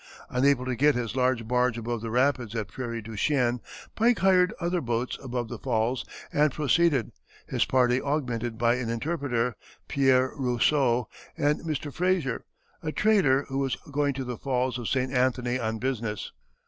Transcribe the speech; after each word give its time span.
Unable 0.31 0.65
to 0.65 0.75
get 0.75 0.95
his 0.95 1.15
large 1.15 1.47
barge 1.47 1.77
above 1.77 2.01
the 2.01 2.09
rapids 2.09 2.55
at 2.55 2.69
Prairie 2.69 3.03
du 3.03 3.15
Chien, 3.15 3.61
Pike 3.93 4.17
hired 4.17 4.51
other 4.59 4.81
boats 4.81 5.15
above 5.21 5.47
the 5.47 5.59
falls 5.59 6.03
and 6.33 6.51
proceeded, 6.51 7.11
his 7.45 7.65
party 7.65 8.01
augmented 8.01 8.57
by 8.57 8.77
an 8.77 8.89
interpreter, 8.89 9.55
Pierre 9.87 10.31
Roseau, 10.35 11.05
and 11.37 11.59
Mr. 11.59 11.93
Fraser, 11.93 12.45
a 12.81 12.91
trader 12.91 13.43
who 13.49 13.59
was 13.59 13.75
going 13.91 14.15
to 14.15 14.23
the 14.23 14.39
Falls 14.39 14.79
of 14.79 14.87
St. 14.89 15.13
Anthony 15.13 15.59
on 15.59 15.77
business. 15.77 16.31